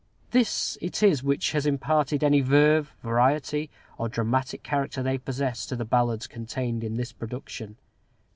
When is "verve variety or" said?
2.41-4.09